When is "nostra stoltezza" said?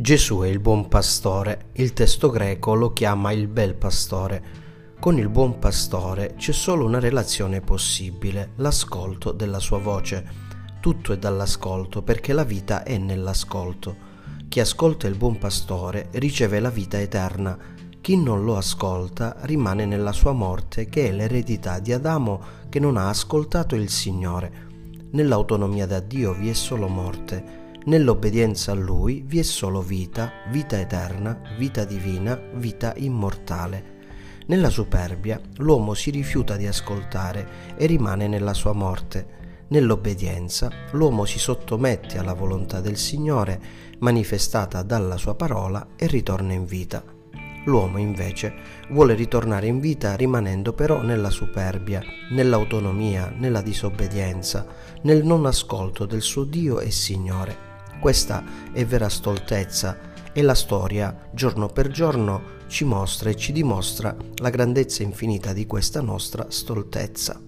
66.00-67.40